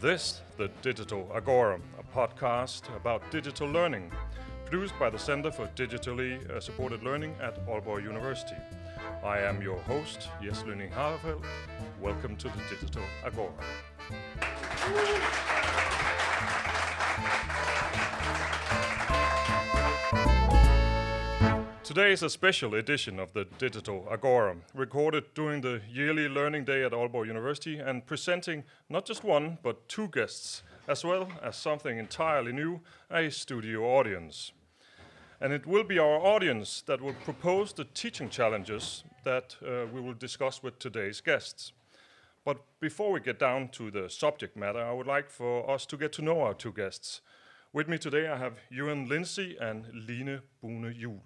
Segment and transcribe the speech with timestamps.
[0.00, 4.12] This, the Digital Agora, a podcast about digital learning,
[4.64, 8.54] produced by the Center for Digitally uh, Supported Learning at Aalborg University.
[9.24, 11.44] I am your host, Jes Harefeld.
[12.00, 13.50] Welcome to the Digital Agora.
[21.88, 26.84] Today is a special edition of the Digital Agora, recorded during the yearly Learning Day
[26.84, 31.96] at Aalborg University and presenting not just one, but two guests, as well as something
[31.96, 32.80] entirely new,
[33.10, 34.52] a studio audience.
[35.40, 40.02] And it will be our audience that will propose the teaching challenges that uh, we
[40.02, 41.72] will discuss with today's guests.
[42.44, 45.96] But before we get down to the subject matter, I would like for us to
[45.96, 47.22] get to know our two guests.
[47.72, 51.20] With me today, I have Euan Lindsay and Line Bune Juhl.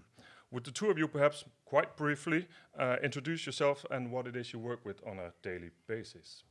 [0.52, 2.46] Would the two of you perhaps quite briefly
[2.78, 6.44] uh, introduce yourself and what it is you work with on a daily basis?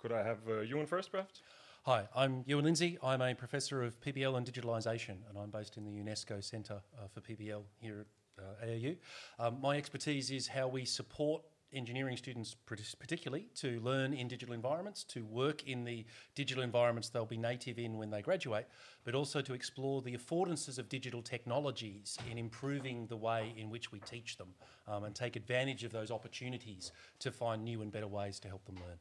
[0.00, 1.42] Could I have uh, Euan first, perhaps?
[1.84, 2.96] Hi, I'm Euan Lindsay.
[3.02, 7.08] I'm a professor of PBL and digitalisation, and I'm based in the UNESCO Centre uh,
[7.12, 8.06] for PBL here
[8.38, 8.96] at uh, AAU.
[9.40, 15.04] Um, my expertise is how we support engineering students, particularly, to learn in digital environments,
[15.04, 16.04] to work in the
[16.34, 18.66] digital environments they'll be native in when they graduate,
[19.04, 23.92] but also to explore the affordances of digital technologies in improving the way in which
[23.92, 24.48] we teach them
[24.88, 28.64] um, and take advantage of those opportunities to find new and better ways to help
[28.64, 28.98] them learn.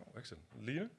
[0.00, 0.44] Oh, excellent.
[0.66, 0.90] Line?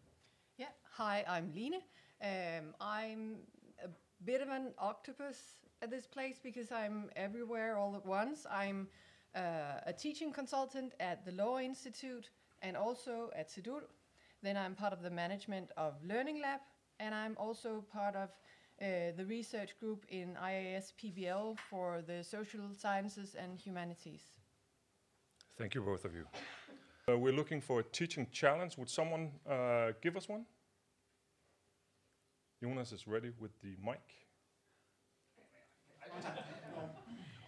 [0.57, 1.81] Yeah, hi, I'm Line.
[2.21, 3.35] Um, I'm
[3.83, 3.87] a
[4.25, 5.37] bit of an octopus
[5.81, 8.45] at this place because I'm everywhere all at once.
[8.51, 8.87] I'm
[9.35, 12.29] uh, a teaching consultant at the Law Institute
[12.61, 13.81] and also at CDUL.
[14.43, 16.61] Then I'm part of the management of Learning Lab,
[16.99, 18.29] and I'm also part of
[18.79, 24.21] uh, the research group in IAS PBL for the social sciences and humanities.
[25.57, 26.25] Thank you, both of you.
[27.09, 28.77] Uh, we're looking for a teaching challenge.
[28.77, 30.45] Would someone uh, give us one?
[32.61, 34.01] Jonas is ready with the mic.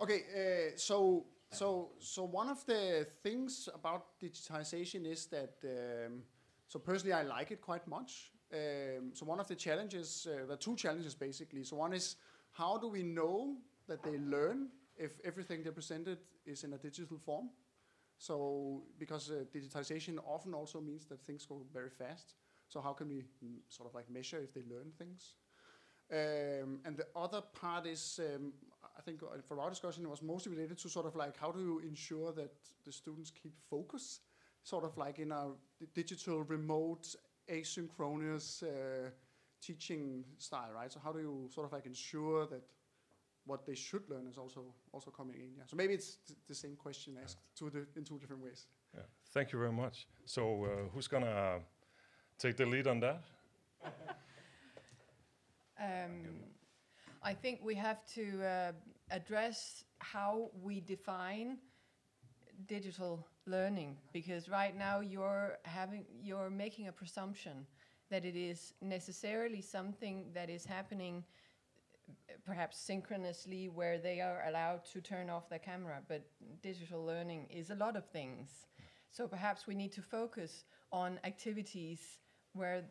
[0.01, 6.23] okay, uh, so so, so one of the things about digitization is that, um,
[6.67, 8.31] so personally I like it quite much.
[8.53, 11.63] Um, so one of the challenges, uh, two challenges basically.
[11.63, 12.15] So one is
[12.51, 17.17] how do we know that they learn if everything they presented is in a digital
[17.17, 17.49] form?
[18.17, 22.35] So because uh, digitization often also means that things go very fast.
[22.67, 25.35] So how can we mm, sort of like measure if they learn things?
[26.11, 28.53] Um, and the other part is um,
[28.97, 31.51] I think uh, for our discussion, it was mostly related to sort of like how
[31.51, 32.51] do you ensure that
[32.85, 34.19] the students keep focus,
[34.63, 35.51] sort of like in a
[35.93, 37.15] digital, remote,
[37.47, 39.09] asynchronous uh,
[39.61, 40.91] teaching style, right?
[40.91, 42.63] So how do you sort of like ensure that
[43.45, 45.51] what they should learn is also also coming in?
[45.57, 45.63] Yeah.
[45.67, 48.67] So maybe it's the same question asked two in two different ways.
[48.95, 49.03] Yeah.
[49.33, 50.07] Thank you very much.
[50.25, 51.59] So uh, who's gonna
[52.37, 53.21] take the lead on that?
[55.79, 56.25] um,
[57.23, 58.71] I think we have to uh,
[59.11, 61.57] address how we define
[62.67, 67.65] digital learning because right now you're having you're making a presumption
[68.09, 71.23] that it is necessarily something that is happening
[72.45, 76.21] perhaps synchronously where they are allowed to turn off their camera but
[76.61, 78.67] digital learning is a lot of things.
[79.11, 82.19] So perhaps we need to focus on activities
[82.53, 82.83] where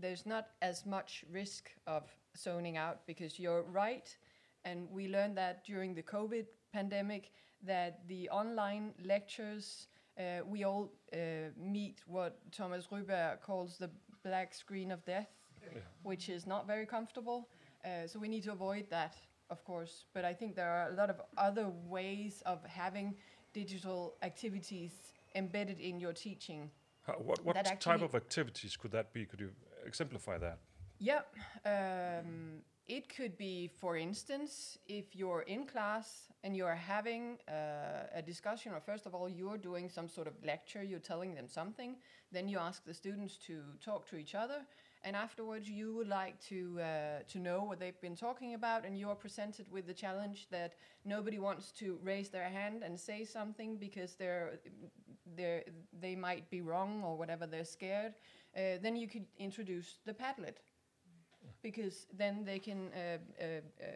[0.00, 2.04] there's not as much risk of
[2.36, 4.14] zoning out because you're right.
[4.64, 7.30] And we learned that during the COVID pandemic
[7.62, 9.86] that the online lectures,
[10.18, 11.16] uh, we all uh,
[11.56, 13.90] meet what Thomas Ryberg calls the
[14.24, 15.28] black screen of death,
[15.62, 15.80] yeah.
[16.02, 17.48] which is not very comfortable.
[17.84, 19.16] Uh, so we need to avoid that,
[19.50, 20.04] of course.
[20.12, 23.14] But I think there are a lot of other ways of having
[23.52, 24.92] digital activities
[25.34, 26.70] embedded in your teaching.
[27.06, 29.24] How, what what type of activities could that be?
[29.24, 29.50] Could you
[29.84, 30.58] exemplify that?
[30.98, 31.20] Yeah.
[31.64, 38.22] Um, it could be, for instance, if you're in class and you're having uh, a
[38.22, 41.96] discussion, or first of all, you're doing some sort of lecture, you're telling them something,
[42.30, 44.60] then you ask the students to talk to each other,
[45.02, 48.96] and afterwards you would like to uh, to know what they've been talking about, and
[48.98, 50.74] you're presented with the challenge that
[51.04, 54.60] nobody wants to raise their hand and say something because they're
[55.34, 55.64] they
[56.00, 58.14] they might be wrong or whatever, they're scared.
[58.56, 60.58] Uh, then you could introduce the Padlet
[61.62, 63.46] because then they can uh, uh,
[63.82, 63.86] uh,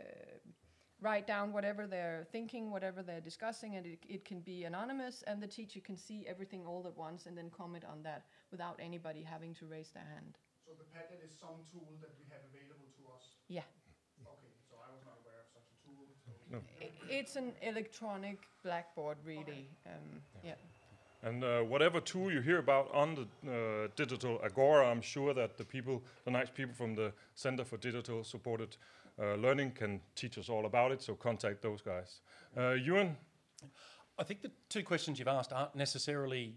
[1.01, 5.43] write down whatever they're thinking, whatever they're discussing, and it, it, can be anonymous, and
[5.43, 9.23] the teacher can see everything all at once and then comment on that without anybody
[9.23, 10.37] having to raise their hand.
[10.67, 13.25] So the Padlet is some tool that we have available to us?
[13.49, 13.67] Yeah.
[14.23, 16.05] Okay, so I was not aware of such a tool.
[16.25, 16.59] So no.
[17.09, 19.71] It's an electronic blackboard, really.
[19.87, 19.97] Okay.
[19.97, 20.55] Um, yeah.
[21.23, 25.59] And uh, whatever tool you hear about on the uh, digital Agora, I'm sure that
[25.59, 28.77] the people, the nice people from the Center for Digital Supported
[29.21, 32.21] uh, Learning can teach us all about it, so contact those guys.
[32.57, 33.15] Uh, Euan?
[34.19, 36.55] I think the two questions you've asked aren't necessarily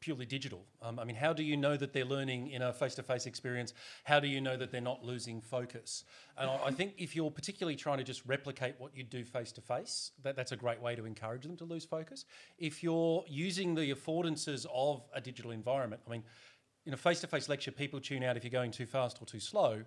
[0.00, 0.64] purely digital.
[0.82, 3.74] Um, I mean, how do you know that they're learning in a face-to-face experience?
[4.04, 6.04] How do you know that they're not losing focus?
[6.38, 10.36] And I, think if you're particularly trying to just replicate what you do face-to-face, that,
[10.36, 12.24] that's a great way to encourage them to lose focus.
[12.58, 16.22] If you're using the affordances of a digital environment, I mean,
[16.86, 19.82] in a face-to-face lecture, people tune out if you're going too fast or too slow.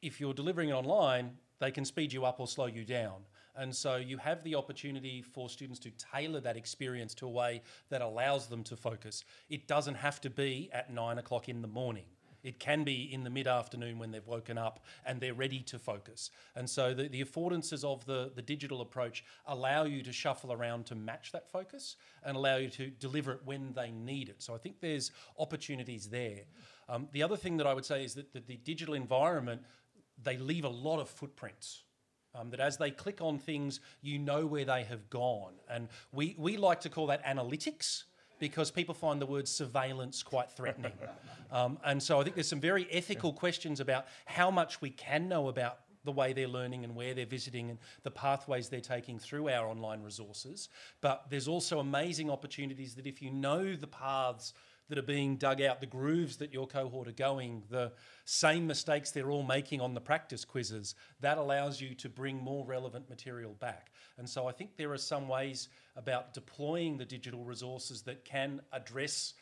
[0.00, 3.22] If you're delivering it online, they can speed you up or slow you down.
[3.58, 7.62] And so you have the opportunity for students to tailor that experience to a way
[7.88, 9.24] that allows them to focus.
[9.48, 12.04] It doesn't have to be at nine o'clock in the morning.
[12.46, 15.80] It can be in the mid afternoon when they've woken up and they're ready to
[15.80, 16.30] focus.
[16.54, 20.86] And so the, the affordances of the, the digital approach allow you to shuffle around
[20.86, 24.42] to match that focus and allow you to deliver it when they need it.
[24.42, 25.10] So I think there's
[25.40, 26.42] opportunities there.
[26.88, 29.62] Um, the other thing that I would say is that the, the digital environment,
[30.22, 31.82] they leave a lot of footprints.
[32.38, 35.54] Um, that as they click on things, you know where they have gone.
[35.70, 38.04] And we, we like to call that analytics
[38.38, 40.92] because people find the word surveillance quite threatening.
[41.50, 45.28] um, and so I think there's some very ethical questions about how much we can
[45.28, 49.18] know about the way they're learning and where they're visiting and the pathways they're taking
[49.18, 50.68] through our online resources.
[51.00, 54.54] But there's also amazing opportunities that if you know the paths
[54.88, 57.92] that are being dug out, the grooves that your cohort are going, the
[58.24, 62.64] same mistakes they're all making on the practice quizzes, that allows you to bring more
[62.64, 63.90] relevant material back.
[64.18, 68.60] And so I think there are some ways about deploying the digital resources that can
[68.72, 69.34] address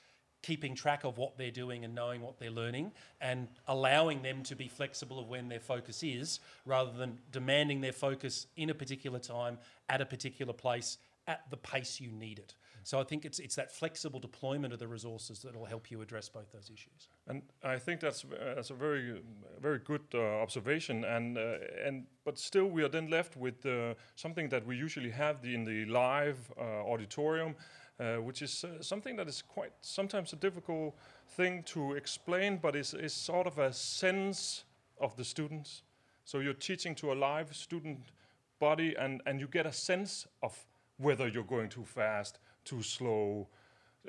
[0.44, 2.92] keeping track of what they're doing and knowing what they're learning
[3.22, 7.92] and allowing them to be flexible of when their focus is rather than demanding their
[7.92, 9.56] focus in a particular time
[9.88, 12.54] at a particular place at the pace you need it.
[12.84, 16.02] So I think it's it's that flexible deployment of the resources that will help you
[16.02, 17.08] address both those issues.
[17.26, 19.22] And I think that's uh, that's a very
[19.60, 21.04] very good uh, observation.
[21.04, 25.10] And uh, and but still, we are then left with uh, something that we usually
[25.10, 27.54] have the, in the live uh, auditorium,
[27.98, 30.94] uh, which is something that is quite sometimes a difficult
[31.36, 34.64] thing to explain, but is is sort of a sense
[35.00, 35.82] of the students.
[36.24, 38.12] So you're teaching to a live student
[38.58, 40.66] body, and and you get a sense of
[40.98, 43.48] whether you're going too fast, too slow,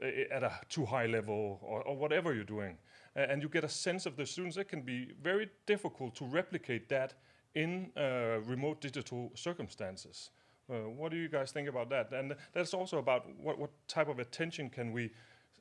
[0.02, 2.78] at a too high level, or, or whatever you're doing.
[3.16, 4.58] and you get a sense of the students.
[4.58, 7.14] It can be very difficult to replicate that
[7.54, 10.32] in uh, remote digital circumstances.
[10.70, 12.12] Uh, what do you guys think about that?
[12.12, 15.12] And that's also about what, what type of attention can we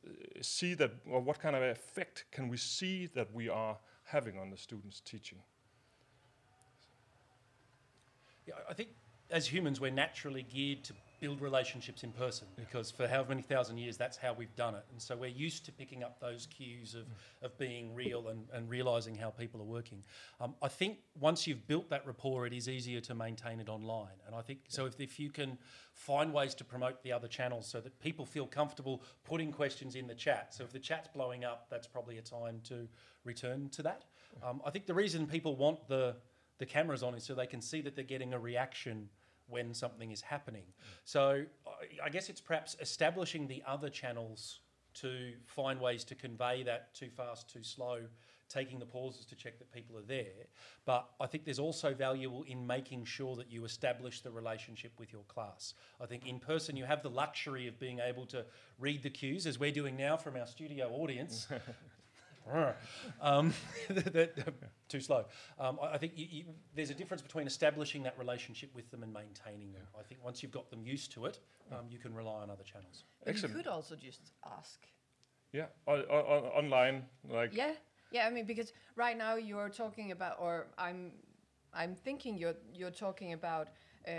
[0.05, 0.11] uh,
[0.41, 4.51] see that, or what kind of effect can we see that we are having on
[4.51, 5.39] the students' teaching?
[8.47, 8.91] Yeah, I think
[9.31, 13.79] as humans, we're naturally geared to build relationships in person because for however many thousand
[13.79, 14.85] years that's how we've done it.
[14.93, 17.47] And so we're used to picking up those cues of, mm.
[17.47, 20.05] of being real and, and realizing how people are working.
[20.39, 24.19] Um, i think once you've built that rapport it is easier to maintain it online.
[24.27, 24.77] And i think yeah.
[24.77, 25.57] so if, if you can
[25.95, 30.07] find ways to promote the other channels so that people feel comfortable putting questions in
[30.07, 30.53] the chat.
[30.53, 32.87] So if the chat's blowing up that's probably a time to
[33.25, 34.05] return to that.
[34.47, 36.17] Um, i think the reason people want the
[36.59, 39.09] the cameras on is so they can see that they're getting a reaction
[39.49, 40.65] when something is happening.
[41.05, 41.45] So
[42.03, 44.61] I guess it's perhaps establishing the other channels
[44.95, 48.03] to find ways to convey that too fast, too slow,
[48.49, 50.47] taking the pauses to check that people are there.
[50.85, 55.13] But I think there's also valuable in making sure that you establish the relationship with
[55.13, 55.75] your class.
[56.01, 58.45] I think in person you have the luxury of being able to
[58.79, 61.49] read the cues, as we're doing now from our studio audience.
[63.21, 63.53] um,
[64.89, 65.25] too slow.
[65.59, 69.03] Um, I, I, think you, you, there's a difference between establishing that relationship with them
[69.03, 69.83] and maintaining them.
[69.99, 71.41] I think once you've got them used to it,
[71.73, 73.05] um, you can rely on other channels.
[73.27, 73.55] Excellent.
[73.57, 74.81] You could also just ask.
[75.53, 77.57] Yeah, online, like.
[77.57, 77.73] Yeah,
[78.11, 78.27] yeah.
[78.27, 81.13] I mean, because right now you're talking about, or I'm,
[81.73, 83.69] I'm thinking you're you're talking about
[84.07, 84.11] uh,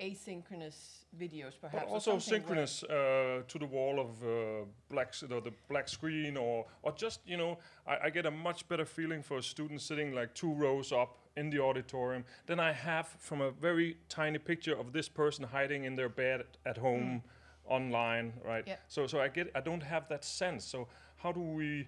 [0.00, 1.84] asynchronous videos, perhaps.
[1.84, 6.66] But also synchronous uh, to the wall of uh, black, the, the black screen, or
[6.82, 10.14] or just you know, I, I, get a much better feeling for a student sitting
[10.14, 14.76] like two rows up in the auditorium than I have from a very tiny picture
[14.76, 17.72] of this person hiding in their bed at home, mm.
[17.72, 18.64] online, right?
[18.66, 18.76] Yeah.
[18.88, 20.64] So so I get I don't have that sense.
[20.64, 21.86] So how do we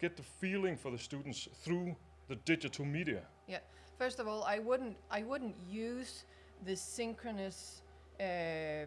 [0.00, 1.94] get the feeling for the students through
[2.28, 3.22] the digital media?
[3.46, 3.58] Yeah.
[3.98, 6.24] First of all, I wouldn't I wouldn't use
[6.64, 7.82] the synchronous
[8.20, 8.86] uh,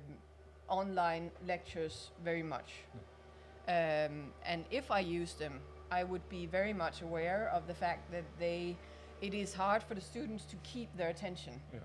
[0.67, 2.71] online lectures very much.
[3.67, 5.59] Um, and if I use them,
[5.91, 8.75] I would be very much aware of the fact that they,
[9.21, 11.53] it is hard for the students to keep their attention.
[11.73, 11.79] Yeah.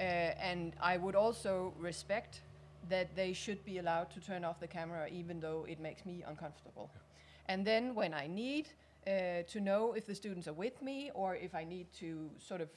[0.00, 0.02] Uh,
[0.40, 2.42] and I would also respect
[2.88, 6.24] that they should be allowed to turn off the camera even though it makes me
[6.26, 6.90] uncomfortable.
[7.46, 8.68] And then when I need
[9.06, 12.60] uh, to know if the students are with me or if I need to sort
[12.60, 12.68] of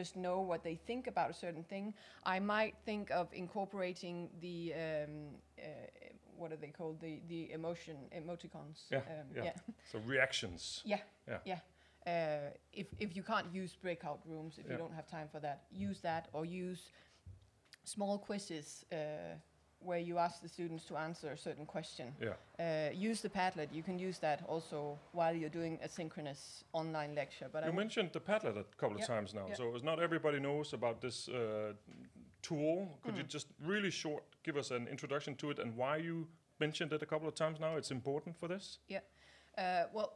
[0.00, 1.94] just know what they think about a certain thing,
[2.34, 5.12] I might think of incorporating the um,
[5.58, 5.66] uh,
[6.38, 8.78] what are they called the the emotion emoticons.
[8.90, 9.44] Yeah, um, yeah.
[9.44, 9.52] yeah.
[9.92, 10.82] So reactions.
[10.84, 11.02] Yeah.
[11.28, 11.40] Yeah.
[11.52, 11.60] Yeah.
[12.06, 14.72] Uh, if if you can't use breakout rooms, if Yeah.
[14.72, 16.82] you don't have time for that, use that or use
[17.84, 18.96] small quizzes uh,
[19.86, 22.06] where you ask the students to answer a certain question.
[22.20, 22.34] Yeah.
[22.58, 23.68] Uh, use the Padlet.
[23.72, 27.48] You can use that also while you're doing a synchronous online lecture.
[27.52, 30.00] But I You w- mentioned the Padlet a couple of times now, so it's not
[30.00, 31.72] everybody knows about this uh,
[32.42, 32.98] tool.
[33.04, 33.28] Could you Mm.
[33.36, 36.28] just really short give us an introduction to it and why you
[36.58, 37.76] mentioned it a couple of times now?
[37.76, 38.78] It's important for this.
[38.88, 39.00] Yeah.
[39.58, 40.10] Uh, well,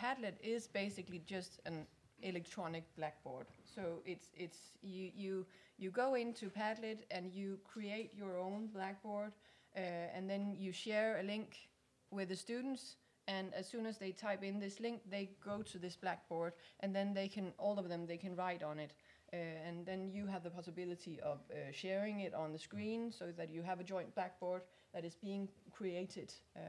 [0.00, 1.86] Padlet is basically just an
[2.22, 3.46] electronic blackboard.
[3.74, 5.46] So it's it's you you
[5.78, 9.32] you go into Padlet and you create your own blackboard,
[9.76, 9.80] uh,
[10.16, 11.68] and then you share a link
[12.10, 12.96] with the students.
[13.26, 16.94] And as soon as they type in this link, they go to this blackboard, and
[16.94, 18.92] then they can all of them they can write on it.
[19.32, 23.26] Uh, and then you have the possibility of uh, sharing it on the screen so
[23.36, 24.62] that you have a joint blackboard
[24.94, 26.60] that is being created uh,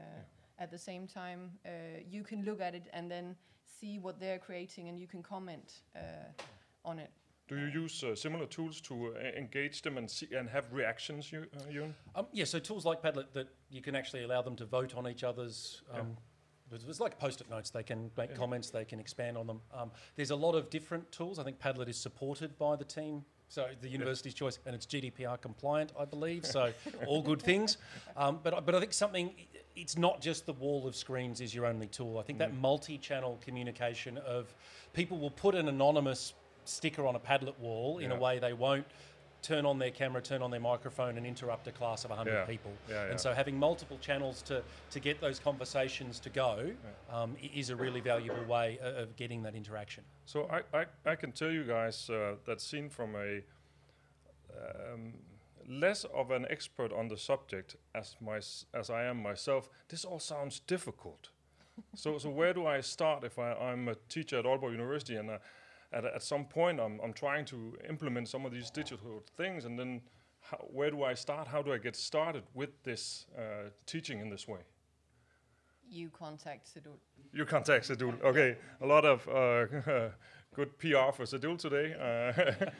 [0.58, 1.50] at the same time.
[1.64, 1.70] Uh,
[2.06, 3.34] you can look at it and then
[3.78, 6.00] see what they're creating, and you can comment uh,
[6.84, 7.10] on it.
[7.48, 11.32] Do you use uh, similar tools to uh, engage them and see and have reactions,
[11.32, 11.92] you, uh, Euan?
[12.14, 15.08] Um, yeah, so tools like Padlet that you can actually allow them to vote on
[15.08, 15.82] each other's.
[15.92, 16.04] Um, Yeah.
[16.72, 17.70] It's it's like post-it notes.
[17.70, 18.36] They can make Yeah.
[18.36, 18.70] comments.
[18.70, 19.60] They can expand on them.
[19.74, 21.40] Um, there's a lot of different tools.
[21.40, 25.36] I think Padlet is supported by the team, so the university's choice, and it's GDPR
[25.36, 26.46] compliant, I believe.
[26.46, 26.72] So
[27.08, 27.76] all good things.
[28.16, 29.34] Um, but but I think something.
[29.76, 32.18] It's not just the wall of screens is your only tool.
[32.18, 34.54] I think that multi-channel communication of
[34.92, 36.34] people will put an anonymous
[36.64, 38.86] sticker on a Padlet wall in a way they won't
[39.42, 42.44] turn on their camera, turn on their microphone, and interrupt a class of 100 Yeah.
[42.44, 42.72] people.
[42.88, 43.10] Yeah, yeah.
[43.10, 46.70] And so having multiple channels to, to get those conversations to go
[47.10, 50.04] um, is a really valuable way of getting that interaction.
[50.26, 53.40] So I, I, I can tell you guys uh, that seen from a
[54.92, 55.14] um,
[55.70, 58.40] less of an expert on the subject as my
[58.74, 61.30] as I am myself, this all sounds difficult.
[61.94, 65.30] so so where do I start if I, I'm a teacher at Aalborg University and
[65.30, 65.38] uh,
[65.92, 69.78] at, at some point I'm, I'm trying to implement some of these digital things and
[69.78, 70.02] then
[70.40, 71.46] how, where do I start?
[71.46, 74.60] How do I get started with this uh, teaching in this way?
[75.88, 76.98] You contact CDUL.
[77.32, 78.22] You contact CDUL.
[78.22, 79.66] Okay, a lot of uh,
[80.54, 81.94] good PR for CDUL today.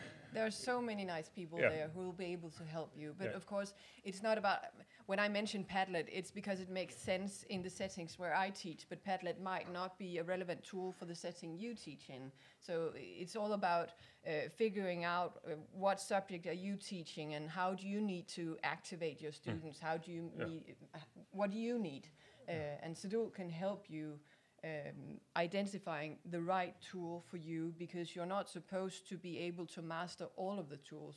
[0.33, 1.69] There are so many nice people Yeah.
[1.69, 3.15] there who will be able to help you.
[3.19, 3.37] But Yeah.
[3.37, 4.65] of course, it's not about.
[5.07, 8.89] When I mention Padlet, it's because it makes sense in the settings where I teach.
[8.89, 12.31] But Padlet might not be a relevant tool for the setting you teach in.
[12.61, 13.91] So it's all about
[14.27, 18.57] uh, figuring out uh, what subject are you teaching and how do you need to
[18.63, 19.81] activate your students.
[19.81, 20.45] How do you Yeah.
[20.47, 20.99] need, uh,
[21.33, 22.09] what do you need?
[22.49, 24.19] Uh, and CDUL can help you
[24.64, 29.83] um, identifying the right tool for you because you're not supposed to be able to
[29.83, 31.17] master all of the tools.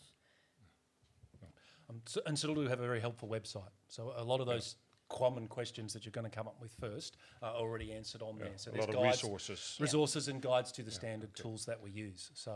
[1.90, 3.74] Um, so, and so do have a very helpful website.
[3.88, 4.78] So a lot of those
[5.10, 8.46] common questions that you're going to come up with first are already answered on yeah,
[8.46, 8.54] there.
[8.56, 9.78] So a there's lot of guides, resources.
[9.80, 12.32] resources and guides to the standard tools that we use.
[12.34, 12.52] So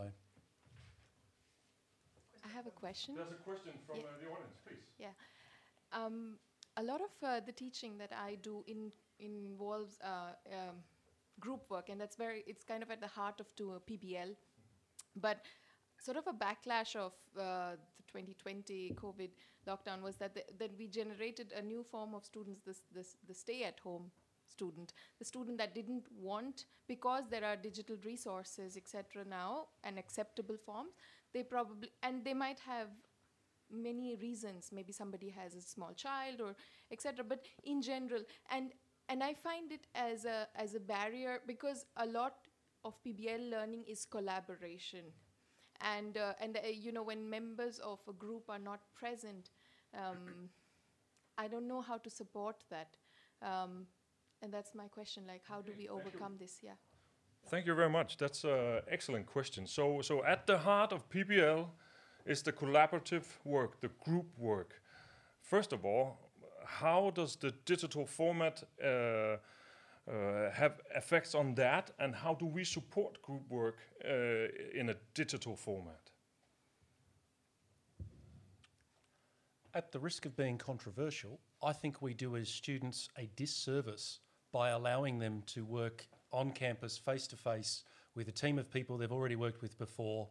[2.44, 3.16] I have a question.
[3.16, 4.04] There's a question from Yeah.
[4.04, 4.84] uh, the audience, please.
[4.98, 5.08] Yeah.
[5.92, 6.38] Um,
[6.78, 10.76] a lot of uh, the teaching that I do in, involves uh, um,
[11.40, 12.44] group work, and that's very.
[12.48, 14.36] It's kind of at the heart of to PBL,
[15.16, 15.40] but
[16.00, 19.30] sort of a backlash of uh, the 2020 COVID
[19.68, 23.34] lockdown was that the, that we generated a new form of students, this this the
[23.34, 24.12] stay-at-home
[24.50, 29.26] student, the student that didn't want because there are digital resources, etc.
[29.30, 30.94] Now and acceptable forms,
[31.34, 32.88] they probably and they might have
[33.70, 36.56] many reasons maybe somebody has a small child or
[36.92, 38.72] etc but in general and
[39.10, 42.36] and i find it as a as a barrier because a lot
[42.84, 45.06] of pbl learning is collaboration
[45.82, 49.52] and uh, and uh, you know when members of a group are not present
[49.96, 50.50] um,
[51.38, 52.98] i don't know how to support that
[53.42, 53.86] um,
[54.42, 56.78] and that's my question like how do we overcome this yeah
[57.50, 58.18] Thank you very much.
[58.18, 59.68] That's an excellent question.
[59.68, 61.66] So, so at the heart of PBL
[62.26, 64.82] is the collaborative work, the group work.
[65.42, 66.27] First of all,
[66.68, 69.38] how does the digital format uh, uh,
[70.54, 74.10] have effects on that, and how do we support group work uh,
[74.74, 76.12] in a digital format?
[79.78, 84.20] at the risk of being controversial, I think we do as students a disservice
[84.52, 87.84] by allowing them to work on campus face to face
[88.16, 90.30] with a team of people they've already worked with before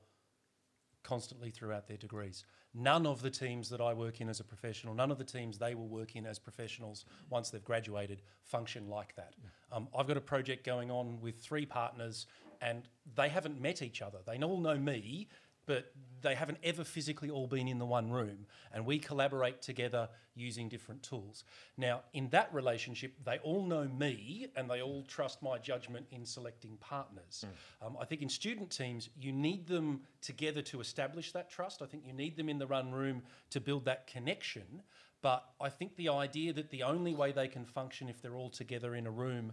[1.07, 2.45] constantly throughout their degrees.
[2.75, 5.57] None of the teams that I work in as a professional, none of the teams
[5.57, 9.35] they will work in as professionals once they've graduated function like that.
[9.73, 12.27] Um, I've got a project going on with three partners,
[12.61, 14.19] and they haven't met each other.
[14.27, 15.29] They all know me,
[15.67, 15.93] but
[16.23, 20.69] they haven't ever physically all been in the one room and we collaborate together using
[20.69, 21.45] different tools.
[21.77, 26.25] Now, in that relationship, they all know me and they all trust my judgment in
[26.25, 27.45] selecting partners.
[27.47, 27.87] Mm.
[27.87, 31.83] Um, I think in student teams, you need them together to establish that trust.
[31.83, 34.83] I think you need them in the run room to build that connection.
[35.23, 38.51] But I think the idea that the only way they can function if they're all
[38.51, 39.53] together in a room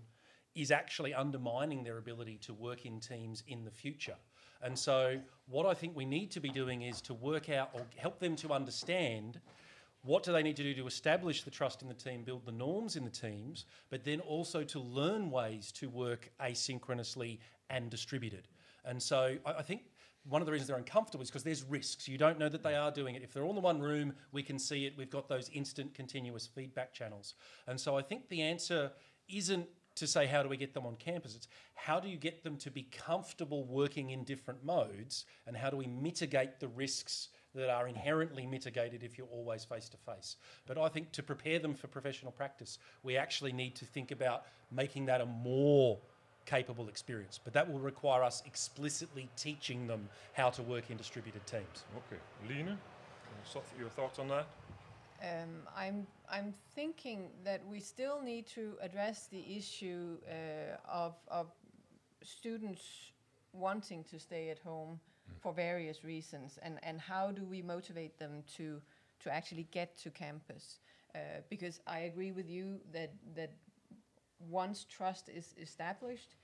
[0.56, 4.16] is actually undermining their ability to work in teams in the future.
[4.62, 7.82] And so, what I think we need to be doing is to work out or
[7.98, 9.40] help them to understand
[10.04, 12.52] what do they need to do to establish the trust in the team, build the
[12.52, 18.48] norms in the teams, but then also to learn ways to work asynchronously and distributed.
[18.86, 19.82] And so, I, I think
[20.26, 22.08] one of the reasons they're uncomfortable is because there's risks.
[22.08, 23.24] You don't know that they are doing it.
[23.24, 24.94] If they're all in the one room, we can see it.
[24.98, 27.34] We've got those instant continuous feedback channels.
[27.68, 28.92] And so I think the answer
[29.28, 31.36] isn't to say how do we get them on campus.
[31.36, 35.70] It's how do you get them to be comfortable working in different modes and how
[35.70, 40.38] do we mitigate the risks that are inherently mitigated if you're always face to face.
[40.66, 44.46] But I think to prepare them for professional practice, we actually need to think about
[44.72, 46.00] making that a more
[46.46, 47.40] capable experience.
[47.44, 51.84] But that will require us explicitly teaching them how to work in distributed teams.
[51.96, 52.22] Okay.
[52.50, 52.78] Line,
[53.78, 54.48] your thoughts on that?
[55.22, 61.48] Um, I'm I'm thinking that we still need to address the issue uh, of of
[62.24, 63.12] students
[63.52, 65.42] wanting to stay at home mm.
[65.42, 68.82] for various reasons, and and how do we motivate them to
[69.20, 70.80] to actually get to campus?
[71.16, 73.52] Uh, because I agree with you that that
[74.50, 76.36] once trust is established,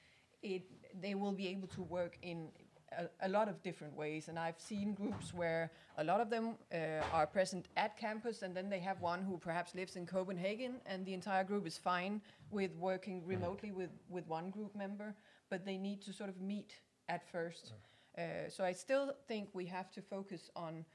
[0.43, 0.61] it
[1.01, 2.49] they will be able to work in
[2.97, 4.27] a, a, lot of different ways.
[4.27, 8.55] And I've seen groups where a lot of them uh, are present at campus, and
[8.55, 12.21] then they have one who perhaps lives in Copenhagen, and the entire group is fine
[12.51, 13.29] with working mm-hmm.
[13.29, 15.15] remotely with, with one group member,
[15.49, 16.73] but they need to sort of meet
[17.07, 17.73] at first.
[18.17, 20.85] Uh, so I still think we have to focus on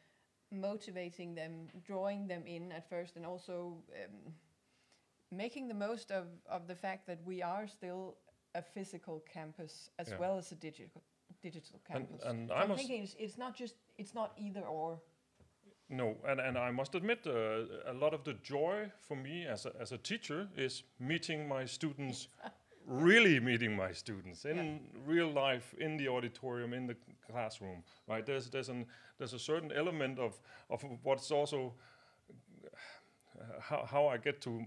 [0.52, 4.32] motivating them, drawing them in at first, and also um,
[5.30, 8.16] making the most of, of the fact that we are still
[8.54, 10.18] a physical campus as yeah.
[10.18, 11.02] well as a digital
[11.52, 12.22] digital campus.
[12.24, 15.00] And, and so I'm thinking it's, it's not just it's not either or.
[15.90, 17.32] No, and, and I must admit, uh,
[17.86, 21.66] a lot of the joy for me as a, as a teacher is meeting my
[21.66, 22.28] students,
[22.86, 25.00] really meeting my students in yeah.
[25.06, 26.96] real life, in the auditorium, in the
[27.30, 27.82] classroom.
[28.08, 28.24] Right?
[28.24, 28.86] There's there's an
[29.18, 31.74] there's a certain element of of what's also
[32.64, 34.66] uh, how how I get to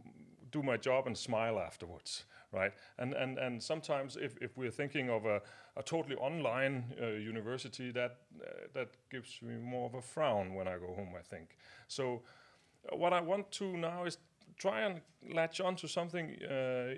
[0.51, 2.73] do my job and smile afterwards right?
[2.97, 5.41] And and and sometimes if, if we're thinking of a,
[5.75, 10.67] a totally online uh, university, that uh, that gives me more of a frown when
[10.67, 11.13] I go home.
[11.17, 11.57] I think
[11.87, 12.21] so.
[12.91, 14.17] Uh, what I want to now is
[14.57, 15.01] try and
[15.33, 16.93] latch on to something uh,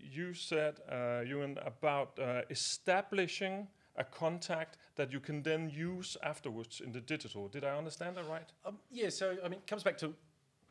[0.00, 6.80] you said, uh, Euan, about uh, establishing a contact that you can then use afterwards
[6.84, 7.48] in the digital.
[7.48, 8.52] Did I understand that right?
[8.64, 10.14] Um, yeah, so I mean, it comes back to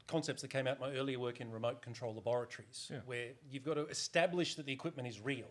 [0.07, 2.99] concepts that came out in my earlier work in remote control laboratories, yeah.
[3.05, 5.47] where you've got to establish that the equipment is real.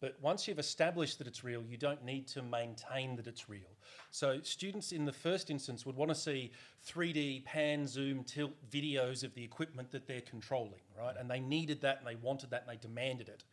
[0.00, 3.70] But once you've established that it's real, you don't need to maintain that it's real.
[4.10, 6.52] So students in the first instance would want to see
[6.86, 11.14] 3D pan, zoom, tilt videos of the equipment that they're controlling, right?
[11.18, 13.44] And they needed that and they wanted that and they demanded it.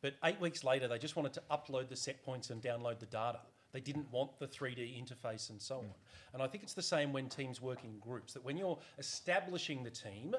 [0.00, 3.06] But eight weeks later, they just wanted to upload the set points and download the
[3.06, 3.40] data.
[3.72, 5.90] They didn't want the 3D interface and so on.
[6.32, 9.82] And I think it's the same when teams work in groups, that when you're establishing
[9.82, 10.34] the team,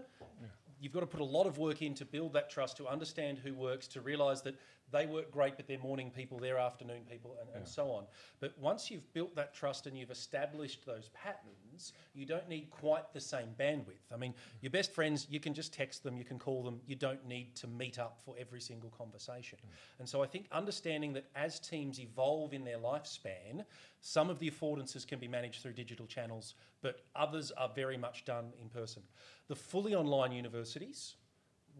[0.79, 3.37] you've got to put a lot of work in to build that trust, to understand
[3.37, 4.55] who works, to realize that
[4.91, 8.06] they work great, but they're morning people, they're afternoon people, and, and so on.
[8.39, 13.13] But once you've built that trust and you've established those patterns, you don't need quite
[13.13, 14.12] the same bandwidth.
[14.13, 16.95] I mean, your best friends, you can just text them, you can call them, you
[16.95, 19.60] don't need to meet up for every single conversation.
[19.62, 19.99] Mm.
[19.99, 23.65] And so I think understanding that as teams evolve in their lifespan,
[24.02, 28.25] some of the affordances can be managed through digital channels, but others are very much
[28.25, 29.04] done in person.
[29.47, 31.15] The fully online universities,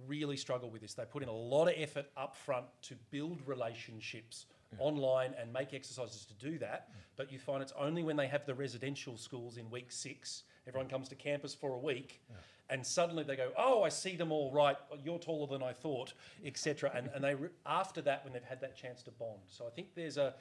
[0.08, 0.94] really struggle with this.
[0.94, 4.80] They put in a lot of effort up front to build relationships yeah.
[4.80, 6.90] online and make exercises to do that.
[7.16, 10.90] But you find it's only when they have the residential schools in week six, everyone
[10.90, 12.22] comes to campus for a week.
[12.30, 12.36] Yeah.
[12.72, 14.78] And suddenly they go, oh, I see them all right.
[15.04, 16.14] You're taller than I thought,
[16.46, 16.92] etc.
[16.94, 19.40] And, and they re- after that, when they've had that chance to bond.
[19.48, 20.36] So I think there's a,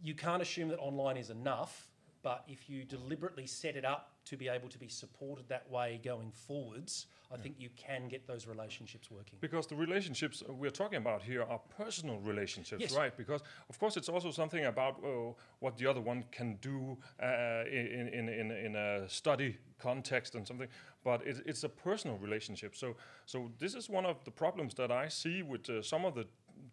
[0.00, 1.89] you can't assume that online is enough
[2.22, 6.00] But if you deliberately set it up to be able to be supported that way
[6.04, 9.38] going forwards, I think you can get those relationships working.
[9.40, 12.94] Because the relationships we're talking about here are personal relationships, Yes.
[12.94, 13.16] right?
[13.16, 17.64] Because of course it's also something about oh, what the other one can do uh,
[17.70, 20.68] in, in, in, in a study context and something,
[21.04, 22.76] but it, it's a personal relationship.
[22.76, 26.14] So, so this is one of the problems that I see with uh, some of
[26.14, 26.26] the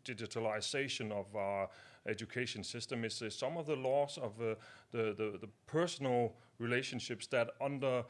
[0.07, 1.69] digitalization of our
[2.07, 4.55] education system is uh, some of the loss of uh,
[4.91, 8.03] the, the, the personal relationships that under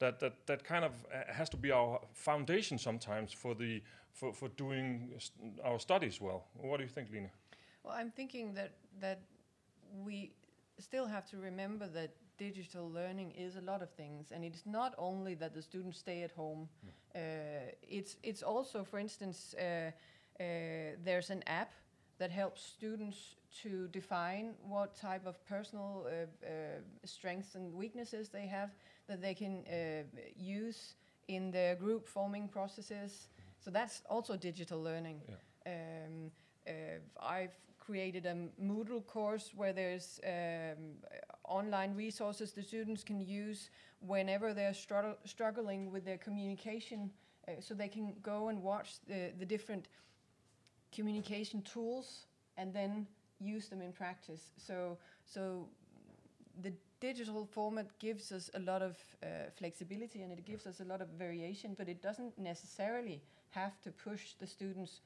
[0.00, 3.80] that, that, that kind of uh, has to be our foundation sometimes for the
[4.12, 6.44] for, for doing st- our studies well.
[6.54, 7.30] What do you think, Line?
[7.82, 9.20] Well, I'm thinking that that
[10.04, 10.32] we
[10.78, 14.94] still have to remember that digital learning is a lot of things, and it's not
[14.98, 16.68] only that the students stay at home.
[17.14, 17.18] Uh,
[17.82, 19.90] it's it's also, for instance, uh,
[20.40, 21.72] uh, there's an app
[22.18, 26.10] that helps students to define what type of personal uh,
[26.46, 26.50] uh,
[27.04, 28.70] strengths and weaknesses they have
[29.08, 30.02] that they can uh,
[30.36, 30.94] use
[31.28, 33.28] in their group forming processes.
[33.60, 35.20] So that's also digital learning.
[35.66, 36.30] Um,
[36.66, 36.72] uh,
[37.22, 40.94] I've created a Moodle course where there's um,
[41.44, 43.70] online resources the students can use
[44.00, 44.74] whenever they're
[45.24, 47.10] struggling with their communication,
[47.48, 49.88] uh, so they can go and watch the, the different
[50.94, 52.26] communication tools
[52.56, 53.06] and then
[53.40, 54.50] use them in practice.
[54.56, 55.68] So, so
[56.62, 59.26] the digital format gives us a lot of uh,
[59.56, 63.90] flexibility and it gives us a lot of variation, but it doesn't necessarily have to
[63.90, 65.00] push the students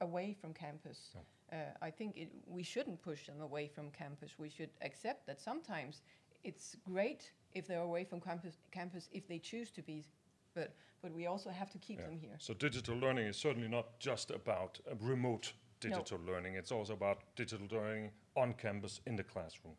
[0.00, 1.16] away from campus.
[1.52, 4.30] Uh, I think it, we shouldn't push them away from campus.
[4.38, 6.02] We should accept that sometimes
[6.44, 10.04] it's great if they're away from campus, campus if they choose to be,
[10.58, 12.08] but but we also have to keep Yeah.
[12.08, 12.36] them here.
[12.38, 16.56] So digital learning is certainly not just about uh, remote digital learning.
[16.56, 19.76] It's also about digital learning on campus in the classroom.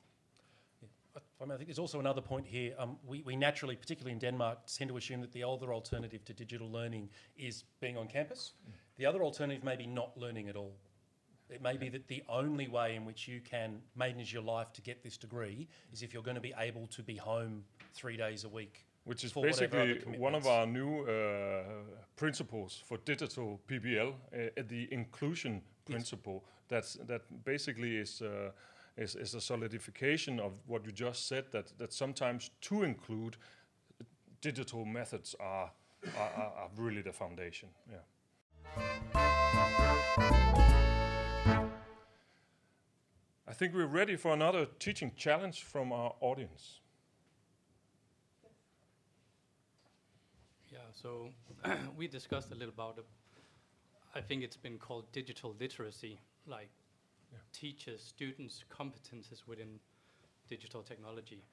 [1.15, 2.73] I I mean, I think there's also another point here.
[2.77, 6.33] Um, we, we naturally, particularly in Denmark, tend to assume that the older alternative to
[6.33, 8.53] digital learning is being on campus.
[8.97, 10.73] The other alternative may be not learning at all.
[11.49, 14.81] It may be that the only way in which you can manage your life to
[14.81, 17.63] get this degree is if you're going to be able to be home
[17.93, 18.85] three days a week.
[19.09, 21.63] Which is for whatever other basically one of our new uh,
[22.15, 26.43] principles for digital PBL, uh, the inclusion principle.
[26.67, 28.51] That's that basically is, uh,
[28.97, 31.45] is is a solidification of what you just said.
[31.51, 33.37] That that sometimes to include
[34.41, 35.71] digital methods are
[36.15, 37.69] are, are, are really the foundation.
[37.91, 38.03] Yeah.
[43.47, 46.81] I think we're ready for another teaching challenge from our audience.
[50.71, 51.29] Yeah, so
[51.97, 52.99] we discussed a little about.
[54.15, 56.69] I think it's been called digital literacy, like
[57.31, 57.39] Yeah.
[57.53, 59.79] teachers, students' competences within
[60.47, 61.43] digital technology.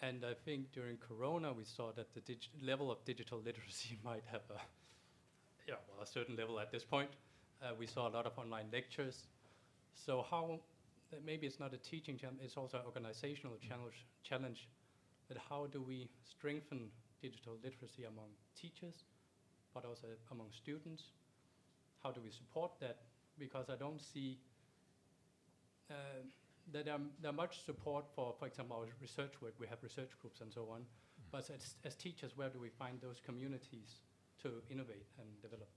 [0.00, 4.24] And I think during Corona, we saw that the dig- level of digital literacy might
[4.26, 4.60] have a,
[5.68, 7.10] yeah, well, a certain level at this point.
[7.62, 9.28] Uh, we saw a lot of online lectures.
[9.94, 10.60] So how,
[11.24, 14.68] maybe it's not a teaching challenge, it's also an organizational challenge, challenge
[15.28, 16.90] that how do we strengthen
[17.22, 18.30] digital literacy among
[18.60, 19.04] teachers,
[19.72, 21.04] but also among students?
[22.02, 22.98] How do we support that?
[23.38, 24.38] Because I don't see
[25.90, 25.94] uh,
[26.72, 29.54] that there, there much support for, for example, our research work.
[29.58, 30.84] We have research groups and so on.
[31.30, 34.00] But as, as teachers, where do we find those communities
[34.42, 35.68] to innovate and develop?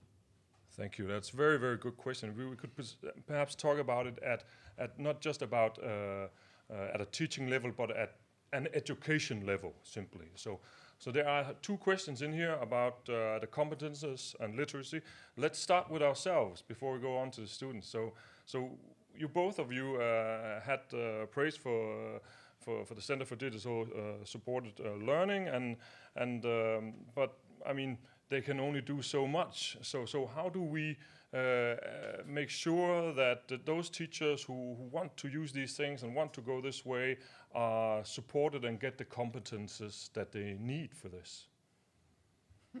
[0.72, 1.06] Thank you.
[1.06, 2.34] That's a very, very good question.
[2.36, 4.44] We, we could pers- perhaps talk about it at,
[4.78, 6.28] at not just about uh,
[6.68, 8.16] uh, at a teaching level, but at
[8.52, 10.26] an education level, simply.
[10.34, 10.60] So,
[10.98, 15.02] so there are two questions in here about uh, the competences and literacy.
[15.36, 17.88] Let's start with ourselves before we go on to the students.
[17.88, 18.12] So,
[18.46, 18.70] so
[19.18, 22.20] you both of you uh, had uh, praise for.
[22.58, 25.76] For, for the Center for Digital uh, Supported uh, Learning, and
[26.16, 27.96] and um, but I mean
[28.28, 29.76] they can only do so much.
[29.82, 30.96] So so how do we
[31.34, 31.76] Uh, uh,
[32.24, 36.32] make sure that th- those teachers who, who want to use these things and want
[36.32, 37.18] to go this way
[37.52, 41.46] are supported and get the competences that they need for this?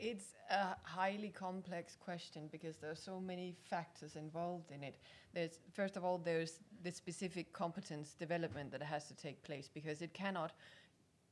[0.00, 4.96] It's a highly complex question because there are so many factors involved in it.
[5.34, 10.00] There's first of all there's the specific competence development that has to take place because
[10.00, 10.52] it cannot,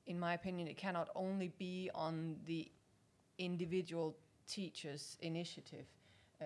[0.09, 2.69] in my opinion, it cannot only be on the
[3.39, 4.17] individual
[4.49, 5.87] teacher's initiative
[6.40, 6.44] uh,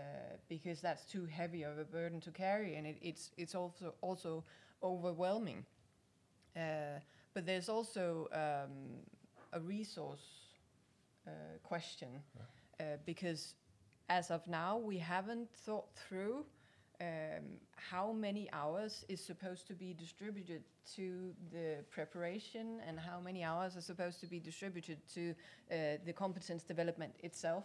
[0.48, 4.44] because that's too heavy of a burden to carry and it, it's it's also also
[4.82, 5.64] overwhelming.
[6.56, 7.00] Uh,
[7.34, 8.98] but there's also um,
[9.52, 10.26] a resource
[11.26, 11.30] uh,
[11.62, 12.08] question
[12.80, 13.54] uh, because
[14.08, 16.44] as of now we haven't thought through
[17.00, 17.44] um,
[17.76, 20.62] how many hours is supposed to be distributed
[20.94, 25.34] to the preparation and how many hours are supposed to be distributed to
[25.70, 25.74] uh,
[26.04, 27.64] the competence development itself.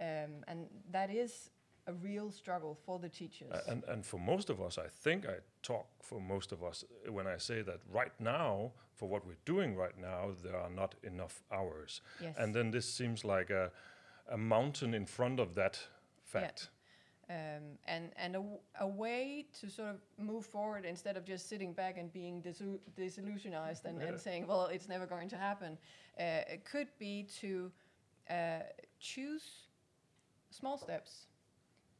[0.00, 1.50] Um, and that is
[1.86, 3.52] a real struggle for the teachers.
[3.52, 6.84] Uh, and, and for most of us, I think I talk for most of us
[7.08, 10.94] when I say that right now, for what we're doing right now, there are not
[11.02, 12.00] enough hours.
[12.20, 12.34] Yes.
[12.38, 13.70] And then this seems like a,
[14.30, 15.78] a mountain in front of that
[16.24, 16.70] fact.
[17.28, 18.42] um, and and a,
[18.80, 22.78] a way to sort of move forward instead of just sitting back and being disillu-
[22.96, 25.76] disillusionized and, and saying, well, it's never going to happen.
[26.18, 27.70] Uh, it could be to
[28.30, 28.60] uh,
[29.00, 29.42] choose
[30.50, 31.26] small steps,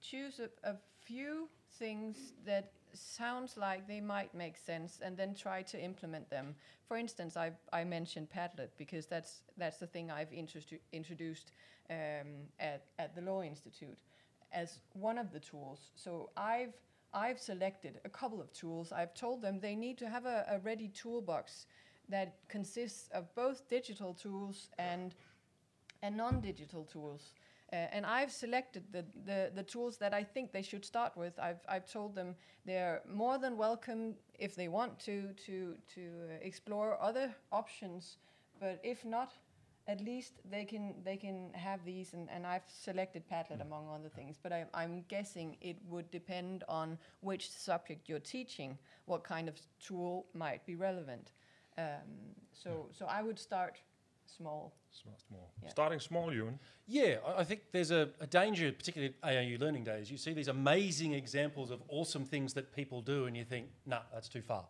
[0.01, 5.63] choose a, a few things that sounds like they might make sense, and then try
[5.63, 6.55] to implement them.
[6.89, 11.53] For instance, I I mentioned Padlet because that's that's the thing I've introdu- introduced
[11.91, 13.99] um, at at the Law Institute
[14.53, 15.91] as one of the tools.
[15.95, 16.75] So I've
[17.13, 18.93] I've selected a couple of tools.
[18.93, 21.67] I've told them they need to have a, a ready toolbox
[22.09, 25.15] that consists of both digital tools and
[26.03, 27.33] and non-digital tools.
[27.73, 31.37] Uh, and I've selected the, the, the tools that I think they should start with.
[31.39, 36.35] I've, I've told them they're more than welcome if they want to to to uh,
[36.43, 38.19] explore other options,
[38.61, 39.33] but if not,
[39.89, 42.13] at least they can they can have these.
[42.15, 44.37] And, and I've selected Padlet among other things.
[44.41, 49.61] But I, I'm guessing it would depend on which subject you're teaching, what kind of
[49.81, 51.33] tool might be relevant.
[51.79, 53.81] Um, so so I would start
[54.27, 54.75] small.
[54.91, 55.53] Small, small.
[55.63, 55.69] Yeah.
[55.69, 56.59] Starting small, Euan.
[56.87, 60.11] Yeah, I I think there's a, a danger, particularly at AAU Learning Days.
[60.11, 64.01] You see these amazing examples of awesome things that people do, and you think, nah,
[64.13, 64.65] that's too far.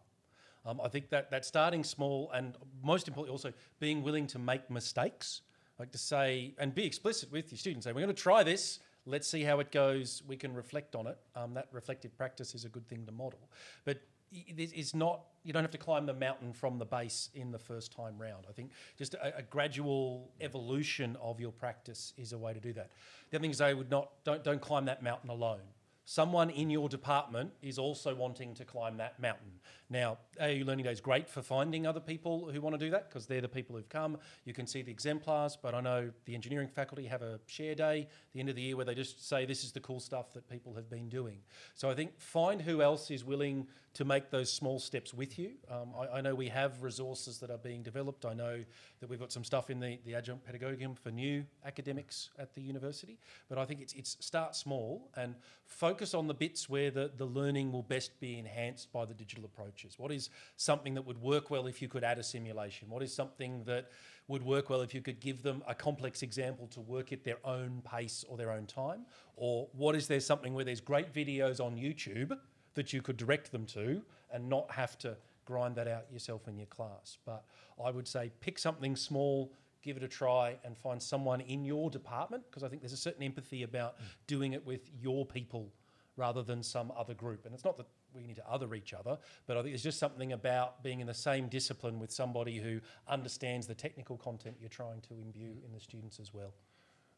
[0.66, 4.68] Um, I think that, that starting small and most importantly also being willing to make
[4.68, 5.42] mistakes,
[5.78, 7.84] like to say and be explicit with your students.
[7.84, 8.80] Say, we're going to try this.
[9.04, 10.24] Let's see how it goes.
[10.26, 11.16] We can reflect on it.
[11.36, 13.38] Um, that reflective practice is a good thing to model.
[13.84, 14.00] But
[14.36, 17.50] i- it is not, you don't have to climb the mountain from the base in
[17.50, 18.46] the first time round.
[18.48, 22.72] I think just a, a gradual evolution of your practice is a way to do
[22.74, 22.90] that.
[23.30, 25.60] The other thing is I would not, don't, don't climb that mountain alone
[26.08, 29.50] someone in your department is also wanting to climb that mountain.
[29.88, 33.08] Now, AU Learning Day is great for finding other people who want to do that
[33.08, 34.18] because they're the people who've come.
[34.44, 38.00] You can see the exemplars, but I know the engineering faculty have a share day
[38.00, 40.32] at the end of the year where they just say this is the cool stuff
[40.32, 41.38] that people have been doing.
[41.74, 45.52] So I think find who else is willing to make those small steps with you.
[45.70, 48.26] Um, I, I know we have resources that are being developed.
[48.26, 48.62] I know
[49.00, 52.60] that we've got some stuff in the, the adjunct pedagogium for new academics at the
[52.60, 53.18] university.
[53.48, 57.24] But I think it's, it's start small and focus on the bits where the, the
[57.24, 59.98] learning will best be enhanced by the digital approaches.
[59.98, 62.88] What is something that would work well if you could add a simulation?
[62.88, 63.90] What is something that
[64.28, 67.38] would work well if you could give them a complex example to work at their
[67.44, 69.06] own pace or their own time?
[69.36, 72.36] Or what is there something where there's great videos on YouTube
[72.74, 76.56] that you could direct them to and not have to grind that out yourself in
[76.56, 77.18] your class?
[77.24, 77.44] But
[77.82, 81.90] I would say pick something small, give it a try, and find someone in your
[81.90, 84.04] department because I think there's a certain empathy about mm.
[84.26, 85.70] doing it with your people
[86.16, 87.44] rather than some other group.
[87.44, 87.86] And it's not that
[88.16, 91.06] we need to other each other, but I think there's just something about being in
[91.06, 95.72] the same discipline with somebody who understands the technical content you're trying to imbue in
[95.72, 96.52] the students as well.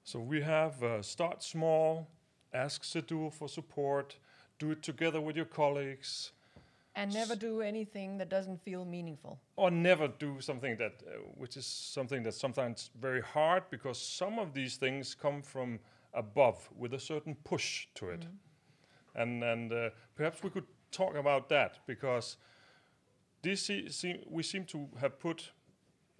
[0.05, 2.09] So we have uh, start small,
[2.53, 4.17] ask CDUL for support,
[4.59, 6.33] do it together with your colleagues,
[6.95, 9.39] And never do anything that doesn't feel meaningful.
[9.57, 14.39] or never do something that, uh, which is something that's sometimes very hard because some
[14.41, 15.79] of these things come from
[16.15, 18.27] above with a certain push to it.
[19.15, 22.37] And, and uh, perhaps we could talk about that because
[23.43, 25.53] this se- se- we seem to have put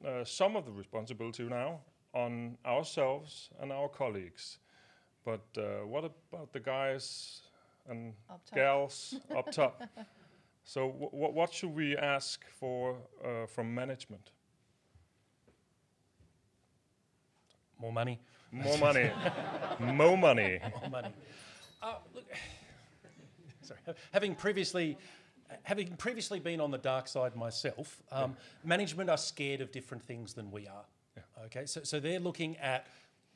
[0.07, 1.81] uh, some of the responsibility now
[2.15, 4.59] on ourselves and our colleagues.
[5.25, 7.43] But uh, what about the guys
[7.89, 9.83] and Up gals up top?
[10.65, 14.31] So, w- w- what should we ask for uh, from management?
[17.81, 18.19] More money,
[18.51, 19.11] More money,
[19.81, 20.59] more money.
[20.81, 21.09] more money.
[21.83, 22.25] Uh, look,
[23.69, 23.81] sorry,
[24.13, 24.99] having previously.
[25.63, 30.35] Having previously been on the dark side myself, um, management are scared of different things
[30.35, 30.85] than we are.
[31.47, 32.87] Okay, so, so they're looking at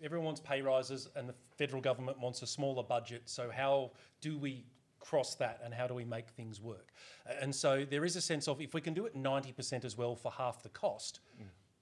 [0.02, 3.22] everyone wants pay rises and the federal government wants a smaller budget.
[3.26, 4.64] So how do we
[4.98, 6.92] cross that and how do we make things work?
[7.40, 10.14] And so there is a sense of if we can do it 90% as well
[10.16, 11.20] for half the cost,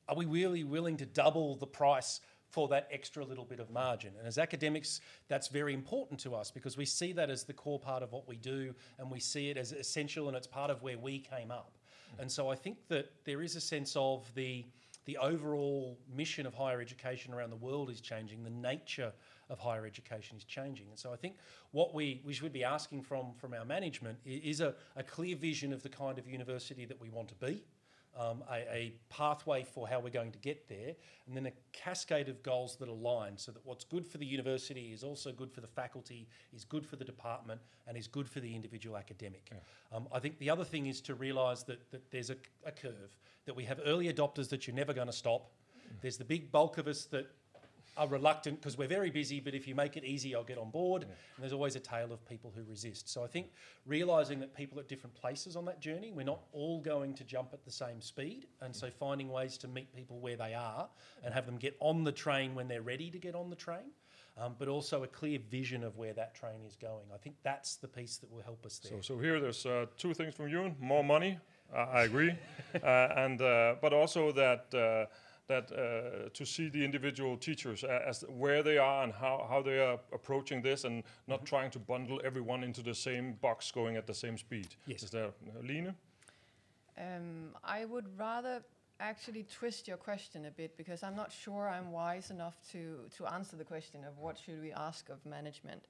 [0.08, 4.12] are we really willing to double the price for that extra little bit of margin?
[4.18, 7.78] And as academics, that's very important to us because we see that as the core
[7.78, 10.82] part of what we do and we see it as essential and it's part of
[10.82, 11.78] where we came up.
[12.16, 12.22] Mm.
[12.22, 14.66] And so I think that there is a sense of the
[15.06, 18.44] the overall mission of higher education around the world is changing.
[18.44, 19.12] The nature
[19.48, 20.86] of higher education is changing.
[20.88, 21.36] And so I think
[21.72, 25.72] what we, we should be asking from, from our management is a, a clear vision
[25.72, 27.64] of the kind of university that we want to be.
[28.18, 30.96] Um, a, a pathway for how we're going to get there,
[31.26, 34.92] and then a cascade of goals that align so that what's good for the university
[34.92, 38.40] is also good for the faculty, is good for the department, and is good for
[38.40, 39.50] the individual academic.
[39.92, 43.16] Um, I think the other thing is to realise that, that there's a, a curve,
[43.46, 45.52] that we have early adopters that you're never going to stop.
[46.02, 47.30] There's the big bulk of us that
[47.96, 50.70] are reluctant because we're very busy, but if you make it easy, I'll get on
[50.70, 51.02] board.
[51.02, 53.08] And there's always a tail of people who resist.
[53.08, 53.48] So I think
[53.86, 57.24] realizing that people are at different places on that journey, we're not all going to
[57.24, 58.46] jump at the same speed.
[58.60, 60.88] And so finding ways to meet people where they are
[61.24, 63.92] and have them get on the train when they're ready to get on the train.
[64.38, 67.04] Um, but also a clear vision of where that train is going.
[67.12, 69.02] I think that's the piece that will help us there.
[69.02, 71.38] So, so here there's uh, two things from you: more money,
[71.74, 72.30] uh, I agree,
[72.82, 75.12] uh, and uh, but also that uh,
[75.46, 79.62] that uh, to see the individual teachers a- as where they are and how, how
[79.62, 83.96] they are approaching this, and not trying to bundle everyone into the same box, going
[83.96, 84.68] at the same speed.
[84.86, 85.02] Yes.
[85.02, 85.94] Is there, uh, Line?
[86.98, 88.62] Um, I would rather
[89.00, 93.26] actually twist your question a bit because I'm not sure I'm wise enough to, to
[93.26, 95.86] answer the question of what should we ask of management.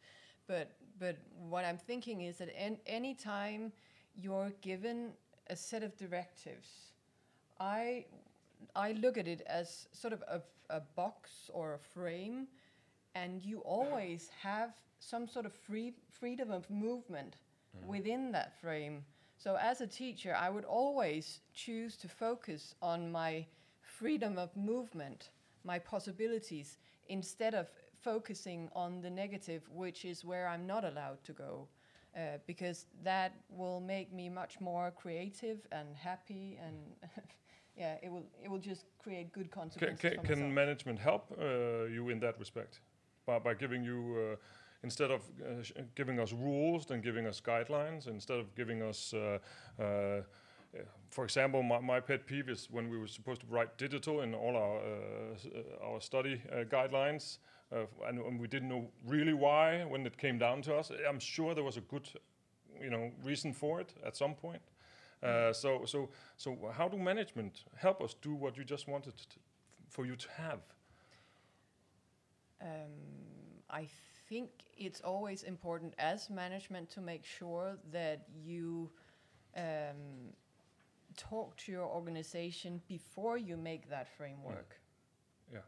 [0.47, 1.17] But, but
[1.49, 3.73] what I'm thinking is that an, any time
[4.15, 5.11] you're given
[5.49, 6.69] a set of directives,
[7.59, 8.07] I,
[8.75, 12.47] I look at it as sort of a, a box or a frame,
[13.15, 14.71] and you always have
[15.01, 17.37] some sort of free, freedom of movement
[17.87, 19.05] within that frame.
[19.39, 23.47] So as a teacher, I would always choose to focus on my
[23.81, 25.31] freedom of movement,
[25.65, 27.71] my possibilities, instead of
[28.03, 31.69] focusing on the negative, which is where I'm not allowed to go.
[32.17, 36.77] Uh, because that will make me much more creative and happy, and
[37.81, 40.01] yeah, it will it will just create good Can, consequences.
[40.01, 42.81] can, for can management help uh, you in that respect?
[43.27, 44.01] By, by giving you
[44.33, 44.37] uh,
[44.83, 49.15] instead of uh, sh- giving us rules then giving us guidelines instead of giving us
[49.15, 49.39] uh,
[49.83, 50.21] uh,
[51.11, 54.35] for example my, my pet peeve is when we were supposed to write digital in
[54.35, 57.39] all our uh, uh, our study uh, guidelines
[57.73, 60.91] uh, and, and we didn't know really why when it came down to us.
[61.09, 62.09] I'm sure there was a good
[62.83, 64.63] you know reason for it at some point
[65.23, 69.39] uh, so so so how do management help us do what you just wanted to,
[69.89, 70.61] for you to have
[72.61, 72.93] Um,
[73.71, 73.89] I
[74.29, 78.91] think it's always important as management to make sure that you
[79.57, 80.35] um,
[81.17, 84.81] talk to your organization before you make that framework.
[85.53, 85.61] Yeah.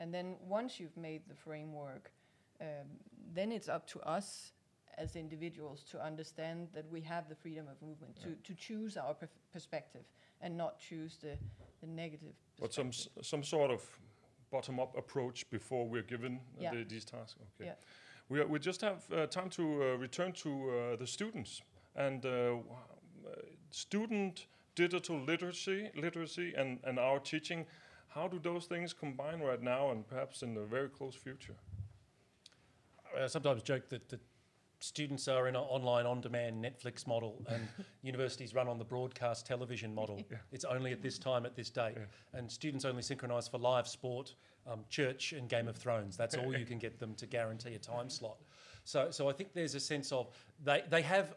[0.00, 2.12] And then once you've made the framework,
[2.60, 2.88] um,
[3.34, 4.52] then it's up to us
[4.98, 9.14] as individuals to understand that we have the freedom of movement to, to choose our
[9.14, 10.02] perf- perspective
[10.40, 11.36] and not choose the,
[11.80, 12.90] the negative but some
[13.22, 13.82] some sort of
[14.52, 16.74] bottom up approach before we're given Yeah.
[16.74, 17.40] the, these tasks?
[17.40, 17.70] Okay.
[17.70, 17.74] Yeah.
[18.28, 21.62] we, are, we just have uh, time to uh, return to uh, the students.
[21.96, 22.56] And uh, uh,
[23.70, 27.66] student digital literacy literacy and, and our teaching
[28.08, 31.56] how do those things combine right now and perhaps in the very close future?
[33.18, 34.18] I sometimes joke that the
[34.82, 37.68] students are in an online on-demand Netflix model and
[38.02, 40.20] universities run on the broadcast television model.
[40.50, 41.96] It's only at this time, at this date.
[42.32, 44.34] And students only synchronise for live sport,
[44.66, 46.16] um, church and Game of Thrones.
[46.16, 48.38] That's all you can get them to guarantee a time slot.
[48.84, 50.30] So, so I think there's a sense of
[50.64, 51.34] they, they have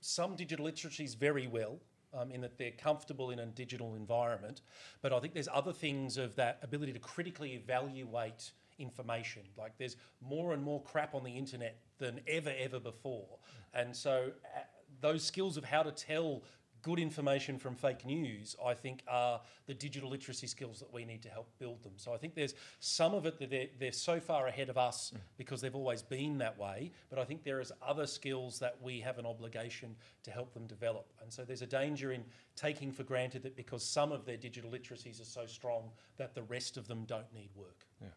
[0.00, 1.78] some digital literacies very well,
[2.14, 4.62] um, in that they're comfortable in a digital environment.
[5.02, 9.42] But I think there's other things of that ability to critically evaluate information.
[9.56, 13.38] Like there's more and more crap on the internet than ever, ever before.
[13.74, 14.60] And so uh,
[15.00, 16.42] those skills of how to tell
[16.86, 21.20] good information from fake news, I think, are the digital literacy skills that we need
[21.22, 21.94] to help build them.
[21.96, 25.12] So I think there's some of it that they're, they're so far ahead of us
[25.36, 26.92] because they've always been that way.
[27.10, 30.68] But I think there is other skills that we have an obligation to help them
[30.68, 31.12] develop.
[31.20, 32.22] And so there's a danger in
[32.54, 36.42] taking for granted that because some of their digital literacies are so strong that the
[36.44, 37.84] rest of them don't need work.
[38.00, 38.08] Yeah.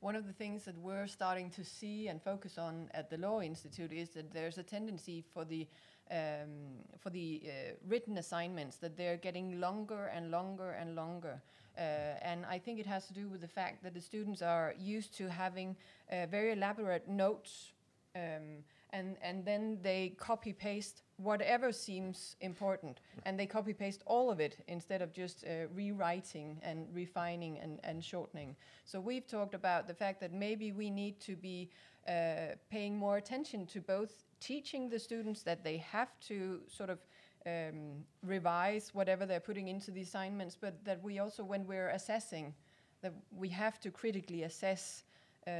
[0.00, 3.40] One of the things that we're starting to see and focus on at the Law
[3.40, 5.66] Institute is that there's a tendency for the
[6.10, 7.50] um, for the uh,
[7.88, 11.42] written assignments that they're getting longer and longer and longer.
[11.76, 11.80] Uh,
[12.22, 15.16] and I think it has to do with the fact that the students are used
[15.18, 15.76] to having
[16.10, 17.72] uh, very elaborate notes
[18.14, 24.30] um, and and then they copy paste whatever seems important and they copy paste all
[24.30, 28.54] of it instead of just uh, rewriting and refining and, and shortening.
[28.84, 31.70] So we've talked about the fact that maybe we need to be
[32.06, 36.98] uh, paying more attention to both teaching the students that they have to sort of
[37.46, 42.54] um, revise whatever they're putting into the assignments, but that we also, when we're assessing,
[43.02, 45.04] that we have to critically assess
[45.46, 45.50] uh,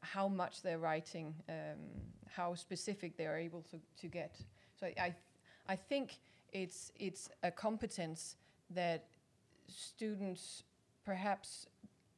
[0.00, 1.78] how much they're writing, um,
[2.28, 4.36] how specific they are able to, to get.
[4.78, 5.14] So I,
[5.68, 6.18] I think
[6.52, 8.36] it's it's a competence
[8.70, 9.06] that
[9.68, 10.62] students
[11.04, 11.66] perhaps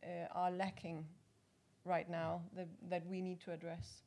[0.04, 1.04] uh, are lacking
[1.84, 4.02] right now that, that we need to address.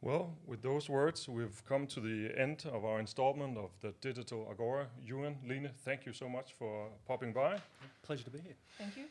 [0.00, 4.46] Well, with those words, we've come to the end of our installment of the Digital
[4.48, 4.86] Agora.
[5.04, 7.58] Euan, Line, thank you so much for popping by.
[8.02, 8.54] Pleasure to be here.
[8.78, 9.04] Thank you.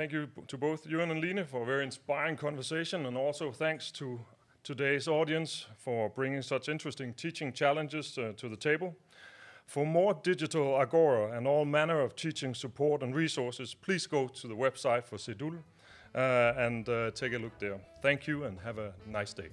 [0.00, 3.90] Thank you to both Euan and Line for a very inspiring conversation, and also thanks
[3.90, 4.18] to
[4.64, 8.96] today's audience for bringing such interesting teaching challenges uh, to the table.
[9.66, 14.48] For more digital Agora and all manner of teaching support and resources, please go to
[14.48, 15.58] the website for CDUL
[16.14, 17.78] uh, and uh, take a look there.
[18.00, 19.50] Thank you and have a nice day.